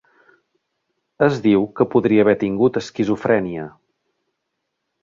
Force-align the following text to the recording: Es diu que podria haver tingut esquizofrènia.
Es 1.27 1.37
diu 1.43 1.67
que 1.81 1.87
podria 1.93 2.27
haver 2.27 2.35
tingut 2.45 2.81
esquizofrènia. 2.83 3.71